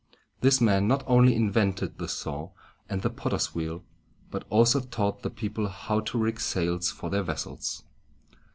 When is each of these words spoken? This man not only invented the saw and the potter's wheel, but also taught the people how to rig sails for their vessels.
This 0.39 0.59
man 0.59 0.87
not 0.87 1.03
only 1.05 1.35
invented 1.35 1.99
the 1.99 2.07
saw 2.07 2.49
and 2.89 3.03
the 3.03 3.11
potter's 3.11 3.53
wheel, 3.53 3.83
but 4.31 4.47
also 4.49 4.79
taught 4.79 5.21
the 5.21 5.29
people 5.29 5.67
how 5.67 5.99
to 5.99 6.17
rig 6.17 6.39
sails 6.39 6.89
for 6.89 7.11
their 7.11 7.21
vessels. 7.21 7.83